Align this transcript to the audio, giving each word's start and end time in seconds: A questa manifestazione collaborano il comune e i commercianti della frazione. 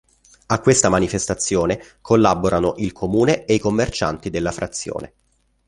A 0.47 0.59
questa 0.61 0.89
manifestazione 0.89 1.79
collaborano 2.01 2.73
il 2.77 2.91
comune 2.91 3.45
e 3.45 3.53
i 3.53 3.59
commercianti 3.59 4.31
della 4.31 4.51
frazione. 4.51 5.13